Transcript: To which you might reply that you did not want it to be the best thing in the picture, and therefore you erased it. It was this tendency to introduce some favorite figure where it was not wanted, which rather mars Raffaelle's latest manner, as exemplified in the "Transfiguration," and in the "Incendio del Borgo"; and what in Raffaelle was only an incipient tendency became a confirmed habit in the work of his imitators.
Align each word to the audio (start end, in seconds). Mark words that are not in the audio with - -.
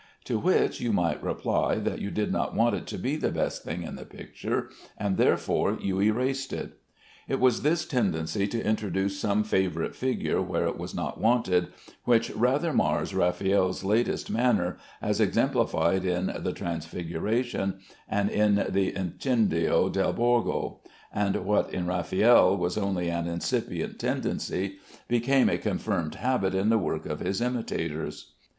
To 0.23 0.39
which 0.39 0.81
you 0.81 0.91
might 0.91 1.21
reply 1.21 1.75
that 1.75 1.99
you 2.01 2.09
did 2.09 2.31
not 2.31 2.55
want 2.55 2.73
it 2.73 2.87
to 2.87 2.97
be 2.97 3.17
the 3.17 3.29
best 3.29 3.63
thing 3.63 3.83
in 3.83 3.95
the 3.97 4.03
picture, 4.03 4.71
and 4.97 5.15
therefore 5.15 5.77
you 5.79 6.01
erased 6.01 6.53
it. 6.53 6.79
It 7.27 7.39
was 7.39 7.61
this 7.61 7.85
tendency 7.85 8.47
to 8.47 8.65
introduce 8.65 9.19
some 9.19 9.43
favorite 9.43 9.93
figure 9.93 10.41
where 10.41 10.65
it 10.65 10.79
was 10.79 10.95
not 10.95 11.21
wanted, 11.21 11.67
which 12.03 12.31
rather 12.31 12.73
mars 12.73 13.13
Raffaelle's 13.13 13.83
latest 13.83 14.31
manner, 14.31 14.79
as 15.03 15.21
exemplified 15.21 16.03
in 16.03 16.33
the 16.35 16.51
"Transfiguration," 16.51 17.75
and 18.09 18.27
in 18.31 18.55
the 18.55 18.91
"Incendio 18.93 19.87
del 19.93 20.13
Borgo"; 20.13 20.79
and 21.13 21.35
what 21.45 21.71
in 21.71 21.85
Raffaelle 21.85 22.57
was 22.57 22.75
only 22.75 23.11
an 23.11 23.27
incipient 23.27 23.99
tendency 23.99 24.77
became 25.07 25.47
a 25.47 25.59
confirmed 25.59 26.15
habit 26.15 26.55
in 26.55 26.69
the 26.69 26.79
work 26.79 27.05
of 27.05 27.19
his 27.19 27.39
imitators. 27.39 28.31